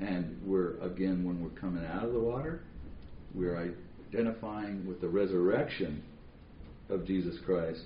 [0.00, 2.62] And we're, again, when we're coming out of the water,
[3.34, 3.72] we're
[4.12, 6.02] identifying with the resurrection
[6.88, 7.82] of Jesus Christ.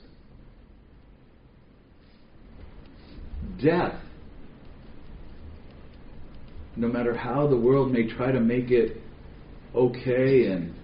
[3.63, 4.01] Death,
[6.77, 9.03] no matter how the world may try to make it
[9.75, 10.75] okay and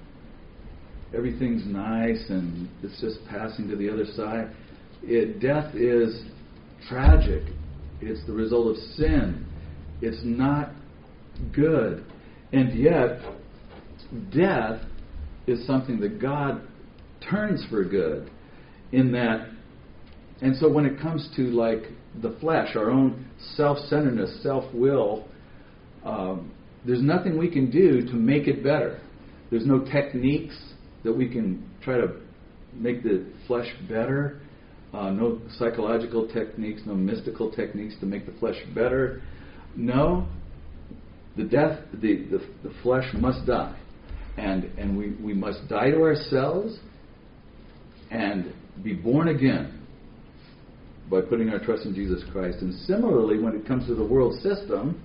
[1.15, 4.51] everything's nice and it's just passing to the other side,
[5.03, 6.23] it, death is
[6.89, 7.43] tragic.
[8.01, 9.47] It's the result of sin.
[10.01, 10.71] It's not
[11.53, 12.05] good.
[12.53, 13.21] And yet,
[14.33, 14.81] death
[15.47, 16.63] is something that God
[17.29, 18.31] turns for good
[18.93, 19.49] in that.
[20.41, 21.85] And so when it comes to like
[22.23, 25.29] the flesh, our own self centeredness, self will,
[26.05, 26.51] um,
[26.87, 29.01] there's nothing we can do to make it better.
[29.51, 30.57] There's no techniques
[31.05, 32.15] that we can try to
[32.75, 34.41] make the flesh better.
[34.93, 39.23] Uh, no psychological techniques, no mystical techniques to make the flesh better.
[39.77, 40.27] No,
[41.37, 43.79] the death, the, the, the flesh must die.
[44.37, 46.79] And, and we, we must die to ourselves
[48.11, 49.81] and be born again
[51.11, 52.59] by putting our trust in Jesus Christ.
[52.61, 55.01] And similarly, when it comes to the world system,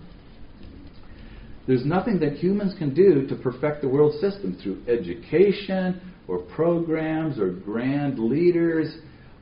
[1.68, 7.40] there's nothing that humans can do to perfect the world system through education or programs
[7.40, 8.98] or grand leaders.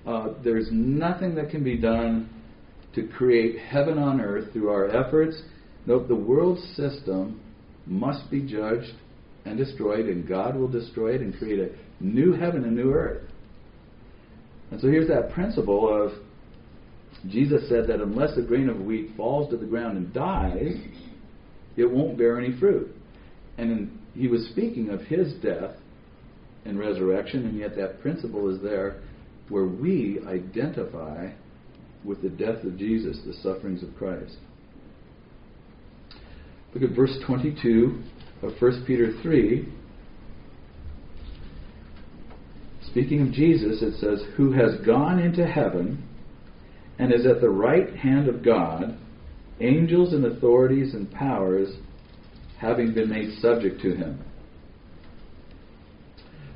[0.05, 2.29] Uh, there's nothing that can be done
[2.95, 5.41] to create heaven on earth through our efforts.
[5.85, 7.41] No, the world system
[7.85, 8.93] must be judged
[9.45, 11.69] and destroyed, and God will destroy it and create a
[11.99, 13.27] new heaven and new earth.
[14.71, 16.13] And so here's that principle of
[17.29, 20.75] Jesus said that unless a grain of wheat falls to the ground and dies,
[21.77, 22.93] it won't bear any fruit.
[23.57, 25.75] And he was speaking of his death
[26.65, 29.01] and resurrection, and yet that principle is there
[29.49, 31.31] where we identify
[32.03, 34.37] with the death of Jesus, the sufferings of Christ.
[36.73, 38.01] Look at verse 22
[38.41, 39.67] of 1 Peter 3.
[42.89, 46.03] Speaking of Jesus, it says, Who has gone into heaven
[46.99, 48.97] and is at the right hand of God,
[49.63, 51.69] angels and authorities and powers
[52.59, 54.23] having been made subject to him.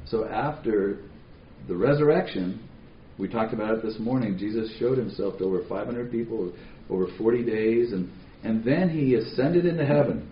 [0.05, 0.99] So after
[1.67, 2.67] the resurrection,
[3.17, 6.53] we talked about it this morning, Jesus showed himself to over 500 people
[6.89, 8.09] over 40 days, and,
[8.43, 10.31] and then he ascended into heaven.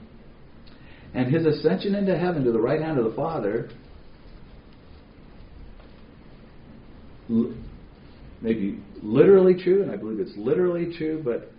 [1.14, 3.70] And his ascension into heaven to the right hand of the Father
[8.42, 11.52] maybe literally true, and I believe it's literally true, but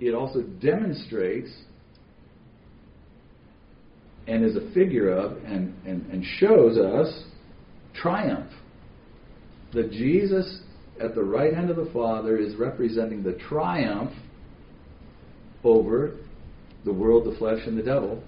[0.00, 1.50] it also demonstrates
[4.26, 7.24] and is a figure of and, and, and shows us
[7.94, 8.50] triumph.
[9.72, 10.60] That Jesus
[11.00, 14.12] at the right hand of the Father is representing the triumph
[15.64, 16.16] over
[16.84, 18.22] the world, the flesh, and the devil,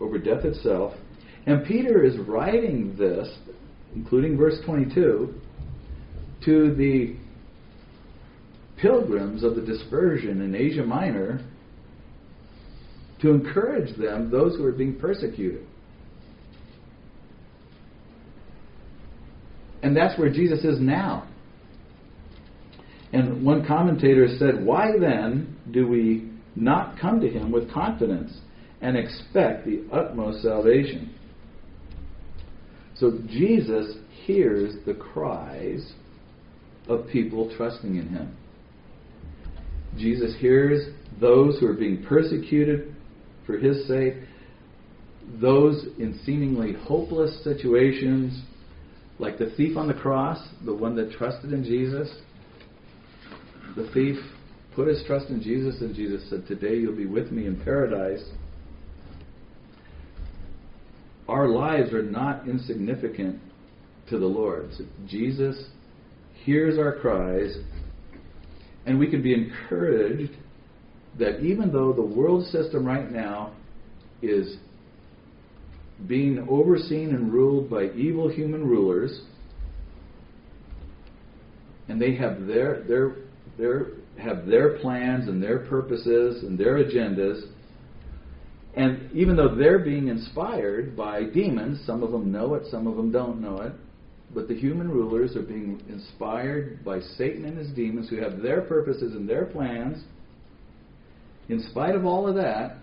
[0.00, 0.92] over death itself.
[1.46, 3.28] And Peter is writing this,
[3.94, 5.34] including verse 22,
[6.44, 7.16] to the
[8.84, 11.40] pilgrims of the dispersion in Asia Minor
[13.22, 15.66] to encourage them, those who are being persecuted.
[19.82, 21.26] And that's where Jesus is now.
[23.14, 28.38] And one commentator said, Why then do we not come to him with confidence
[28.82, 31.14] and expect the utmost salvation?
[32.96, 35.92] So Jesus hears the cries
[36.86, 38.36] of people trusting in him.
[39.96, 40.88] Jesus hears
[41.20, 42.94] those who are being persecuted
[43.46, 44.14] for his sake,
[45.40, 48.42] those in seemingly hopeless situations,
[49.18, 52.08] like the thief on the cross, the one that trusted in Jesus.
[53.76, 54.16] The thief
[54.74, 58.24] put his trust in Jesus, and Jesus said, Today you'll be with me in paradise.
[61.28, 63.40] Our lives are not insignificant
[64.10, 64.70] to the Lord.
[64.76, 65.68] So Jesus
[66.44, 67.56] hears our cries,
[68.86, 70.32] and we can be encouraged
[71.18, 73.52] that even though the world system right now
[74.20, 74.56] is
[76.06, 79.20] being overseen and ruled by evil human rulers,
[81.88, 83.16] and they have their their
[83.56, 83.86] their
[84.18, 87.42] have their plans and their purposes and their agendas.
[88.76, 92.96] And even though they're being inspired by demons, some of them know it, some of
[92.96, 93.72] them don't know it,
[94.34, 98.62] but the human rulers are being inspired by Satan and his demons who have their
[98.62, 100.02] purposes and their plans.
[101.48, 102.78] In spite of all of that,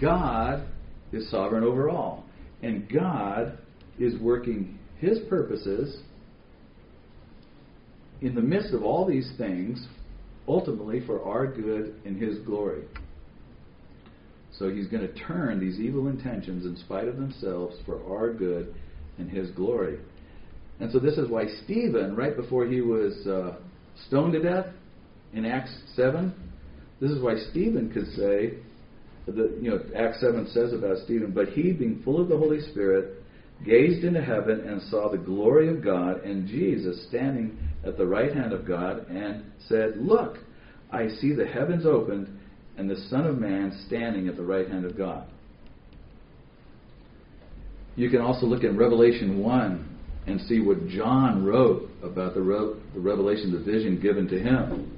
[0.00, 0.66] God
[1.12, 2.24] is sovereign over all.
[2.62, 3.58] And God
[3.98, 6.02] is working his purposes
[8.20, 9.86] in the midst of all these things,
[10.48, 12.82] ultimately for our good and his glory.
[14.58, 18.74] So he's going to turn these evil intentions in spite of themselves for our good
[19.18, 19.98] and his glory.
[20.80, 23.56] And so this is why Stephen, right before he was uh,
[24.06, 24.66] stoned to death
[25.32, 26.32] in Acts 7,
[27.00, 28.54] this is why Stephen could say,
[29.26, 32.60] that, you know, Acts 7 says about Stephen, but he, being full of the Holy
[32.60, 33.22] Spirit,
[33.64, 38.34] gazed into heaven and saw the glory of God and Jesus standing at the right
[38.34, 40.38] hand of God and said, Look,
[40.90, 42.38] I see the heavens opened
[42.76, 45.28] and the Son of Man standing at the right hand of God.
[47.98, 52.80] You can also look in Revelation 1 and see what John wrote about the, re-
[52.94, 54.96] the revelation, the vision given to him.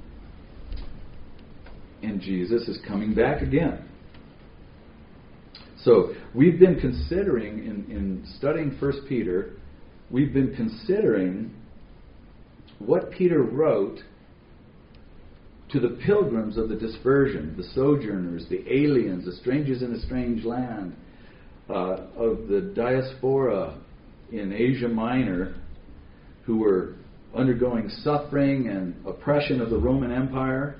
[2.03, 3.89] And Jesus is coming back again.
[5.83, 9.53] So we've been considering, in, in studying 1 Peter,
[10.11, 11.55] we've been considering
[12.77, 13.97] what Peter wrote
[15.71, 20.45] to the pilgrims of the dispersion, the sojourners, the aliens, the strangers in a strange
[20.45, 20.95] land,
[21.71, 23.77] uh, of the diaspora
[24.31, 25.55] in Asia Minor
[26.45, 26.95] who were
[27.35, 30.75] undergoing suffering and oppression of the Roman Empire.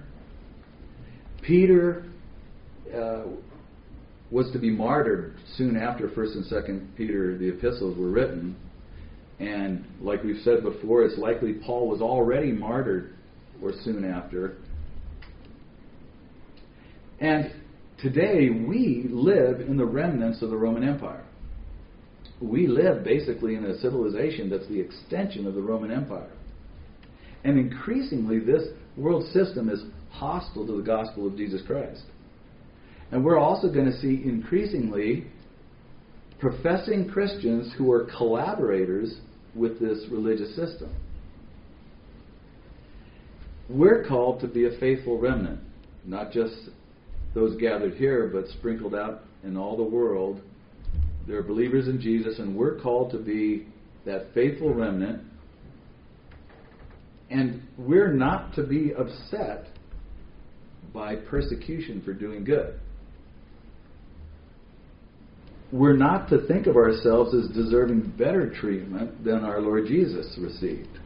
[1.41, 2.05] Peter
[2.93, 3.23] uh,
[4.29, 8.55] was to be martyred soon after 1st and 2nd Peter, the epistles, were written.
[9.39, 13.15] And like we've said before, it's likely Paul was already martyred
[13.61, 14.57] or soon after.
[17.19, 17.51] And
[18.01, 21.23] today we live in the remnants of the Roman Empire.
[22.41, 26.31] We live basically in a civilization that's the extension of the Roman Empire.
[27.43, 28.63] And increasingly, this
[28.97, 32.01] world system is hostile to the gospel of Jesus Christ.
[33.11, 35.27] And we're also going to see increasingly
[36.39, 39.19] professing Christians who are collaborators
[39.53, 40.93] with this religious system.
[43.69, 45.59] We're called to be a faithful remnant,
[46.05, 46.55] not just
[47.33, 50.41] those gathered here, but sprinkled out in all the world.
[51.27, 53.67] They're believers in Jesus, and we're called to be
[54.05, 55.21] that faithful remnant.
[57.29, 59.67] And we're not to be upset
[60.93, 62.79] by persecution for doing good.
[65.71, 70.99] We're not to think of ourselves as deserving better treatment than our Lord Jesus received.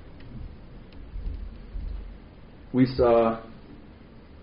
[2.73, 3.41] We saw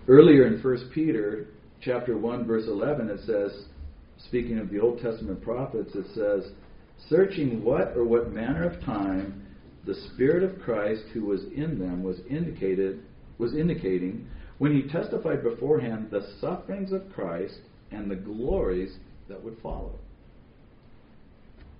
[0.07, 1.47] earlier in 1 Peter
[1.83, 3.65] chapter 1 verse 11 it says
[4.27, 6.51] speaking of the Old Testament prophets it says
[7.09, 9.45] searching what or what manner of time
[9.85, 13.03] the spirit of Christ who was in them was indicated
[13.37, 14.27] was indicating
[14.59, 17.55] when he testified beforehand the sufferings of Christ
[17.91, 18.95] and the glories
[19.27, 19.93] that would follow.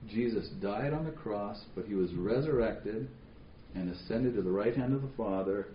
[0.09, 3.07] Jesus died on the cross, but he was resurrected
[3.73, 5.67] and ascended to the right hand of the Father,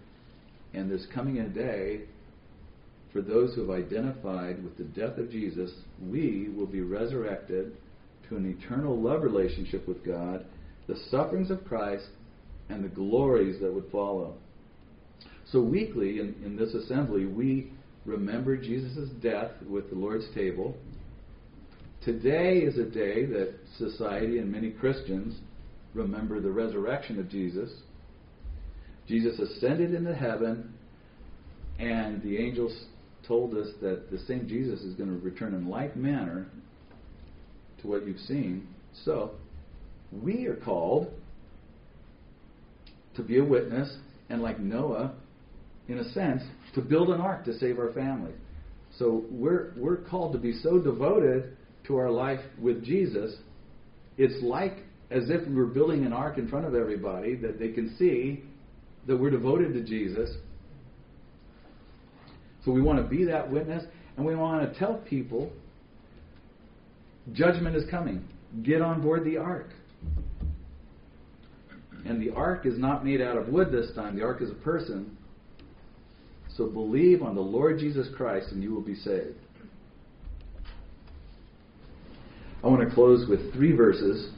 [0.75, 2.03] and there's coming a day
[3.13, 7.77] for those who have identified with the death of Jesus, we will be resurrected
[8.29, 10.45] to an eternal love relationship with God,
[10.87, 12.07] the sufferings of Christ,
[12.69, 14.35] and the glories that would follow.
[15.51, 17.71] So, weekly in, in this assembly, we
[18.05, 20.77] remember Jesus' death with the Lord's table.
[22.05, 25.39] Today is a day that society and many Christians
[25.95, 27.71] remember the resurrection of Jesus.
[29.07, 30.75] Jesus ascended into heaven,
[31.79, 32.73] and the angels
[33.29, 36.47] told us that the same Jesus is going to return in like manner
[37.83, 38.67] to what you've seen.
[39.05, 39.33] So,
[40.11, 41.13] we are called
[43.15, 43.95] to be a witness,
[44.31, 45.13] and like Noah,
[45.89, 46.43] in a sense,
[46.75, 48.33] to build an ark to save our family.
[48.97, 51.57] So we're we're called to be so devoted
[51.87, 53.35] to our life with Jesus.
[54.17, 54.79] It's like
[55.11, 58.45] as if we were building an ark in front of everybody that they can see
[59.07, 60.31] that we're devoted to Jesus
[62.65, 63.85] so we want to be that witness,
[64.17, 65.53] and we want to tell people
[67.33, 68.25] judgment is coming.
[68.63, 69.71] Get on board the ark.
[72.05, 74.55] And the ark is not made out of wood this time, the ark is a
[74.55, 75.17] person.
[76.57, 79.37] So believe on the Lord Jesus Christ, and you will be saved.
[82.65, 84.31] I want to close with three verses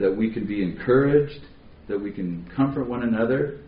[0.00, 1.44] that we can be encouraged,
[1.88, 3.60] that we can comfort one another,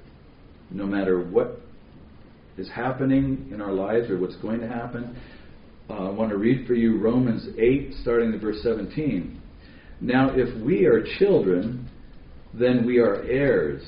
[0.71, 1.61] no matter what
[2.59, 5.17] is happening in our lives or what's going to happen.
[5.89, 9.41] Uh, I want to read for you Romans 8, starting at verse 17.
[10.01, 11.89] Now, if we are children,
[12.53, 13.83] then we are heirs,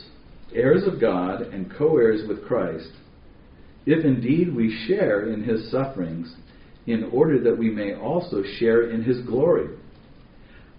[0.55, 2.91] heirs of God and co heirs with Christ,
[3.87, 6.35] if indeed we share in his sufferings,
[6.87, 9.77] in order that we may also share in his glory.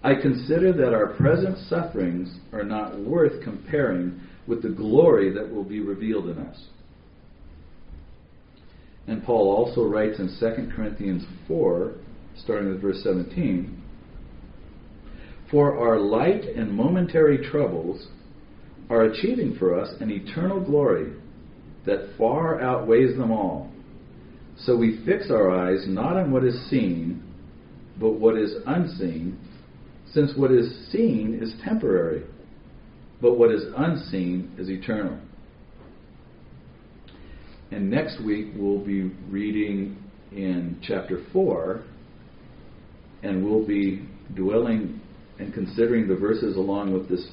[0.02, 5.64] I consider that our present sufferings are not worth comparing with the glory that will
[5.64, 6.58] be revealed in us.
[9.10, 11.94] And Paul also writes in 2 Corinthians 4,
[12.44, 13.82] starting with verse 17
[15.50, 18.06] For our light and momentary troubles
[18.88, 21.12] are achieving for us an eternal glory
[21.86, 23.72] that far outweighs them all.
[24.58, 27.20] So we fix our eyes not on what is seen,
[27.98, 29.36] but what is unseen,
[30.12, 32.22] since what is seen is temporary,
[33.20, 35.18] but what is unseen is eternal.
[37.70, 39.96] And next week we'll be reading
[40.32, 41.82] in chapter 4,
[43.22, 45.00] and we'll be dwelling
[45.38, 47.26] and considering the verses along with this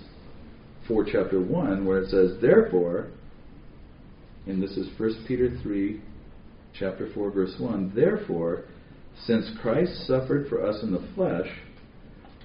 [0.88, 3.08] 4 chapter 1, where it says, Therefore,
[4.46, 6.02] and this is 1 Peter 3,
[6.78, 8.64] chapter 4, verse 1, Therefore,
[9.26, 11.50] Since Christ suffered for us in the flesh,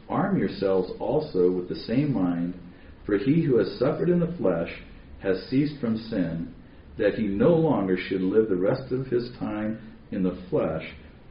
[0.09, 2.55] arm yourselves also with the same mind,
[3.05, 4.71] for he who has suffered in the flesh
[5.23, 6.55] has ceased from sin,
[6.99, 10.85] that he no longer should live the rest of his time in the flesh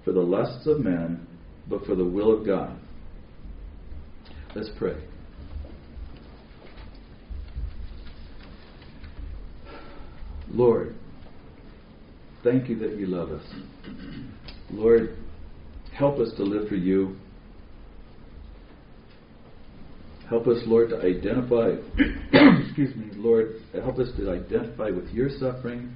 [0.03, 1.27] for the lusts of men,
[1.69, 2.77] but for the will of God.
[4.55, 4.95] Let's pray.
[10.49, 10.95] Lord,
[12.43, 13.45] thank you that you love us.
[14.69, 15.15] Lord,
[15.93, 17.15] help us to live for you.
[20.31, 21.71] Help us, Lord, to identify,
[22.63, 25.93] excuse me, Lord, help us to identify with your suffering,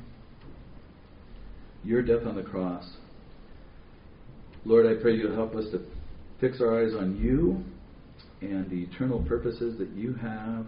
[1.86, 2.84] your death on the cross.
[4.66, 5.86] Lord, I pray you'll help us to
[6.42, 7.64] fix our eyes on you
[8.42, 10.66] and the eternal purposes that you have,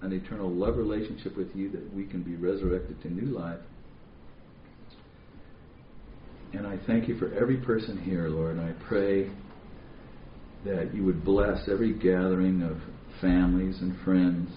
[0.00, 3.60] an eternal love relationship with you that we can be resurrected to new life.
[6.54, 8.56] And I thank you for every person here, Lord.
[8.56, 9.30] And I pray
[10.64, 12.78] that you would bless every gathering of
[13.20, 14.50] families and friends,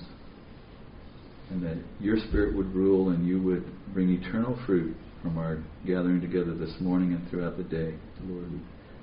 [1.49, 6.22] and that your Spirit would rule and you would bring eternal fruit from our gathering
[6.22, 7.95] together this morning and throughout the day.
[8.26, 8.60] Lord, we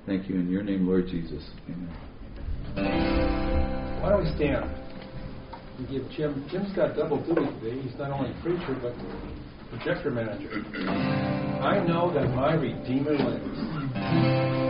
[0.06, 1.42] thank you in your name, Lord Jesus.
[1.68, 1.90] Amen.
[4.02, 4.70] Why don't we stand?
[5.78, 6.46] We give Jim.
[6.50, 7.80] Jim's got double duty today.
[7.80, 8.94] He's not only preacher but
[9.70, 10.62] projector manager.
[11.62, 14.63] I know that my Redeemer lives.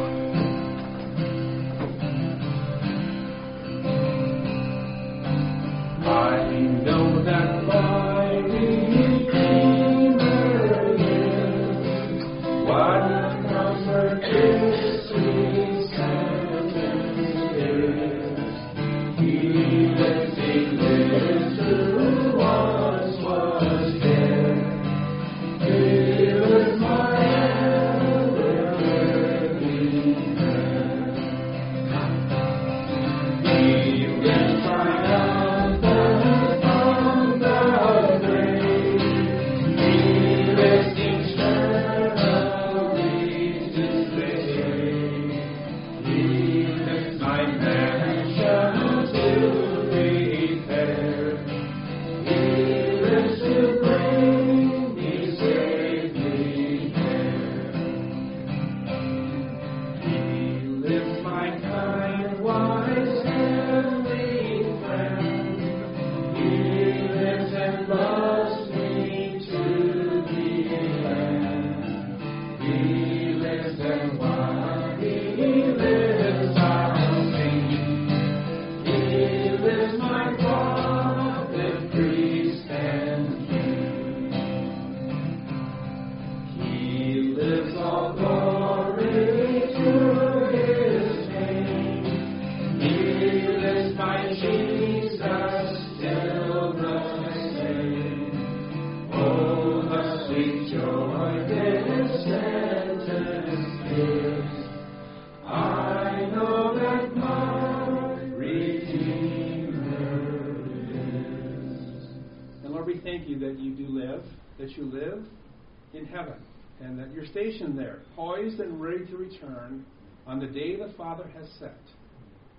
[118.44, 119.84] Poised and ready to return
[120.26, 121.76] on the day the Father has set.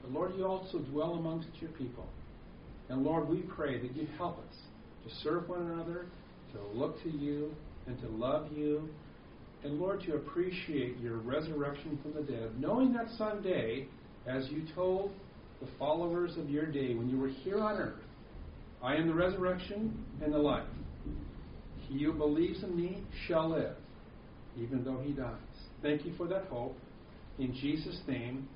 [0.01, 2.05] But Lord, you also dwell amongst your people.
[2.89, 4.55] And Lord, we pray that you help us
[5.03, 6.05] to serve one another,
[6.53, 7.51] to look to you,
[7.88, 8.89] and to love you.
[9.63, 13.88] And Lord, to appreciate your resurrection from the dead, knowing that someday,
[14.27, 15.11] as you told
[15.61, 18.01] the followers of your day when you were here on earth,
[18.83, 20.67] I am the resurrection and the life.
[21.88, 23.75] He who believes in me shall live,
[24.57, 25.55] even though he dies.
[25.82, 26.78] Thank you for that hope.
[27.38, 28.47] In Jesus' name,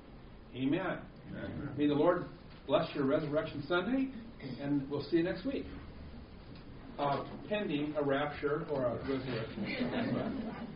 [0.54, 0.98] amen.
[1.30, 1.70] Amen.
[1.76, 2.24] May the Lord
[2.66, 4.08] bless your Resurrection Sunday,
[4.60, 5.66] and we'll see you next week.
[6.98, 10.66] Uh, pending a rapture or a resurrection.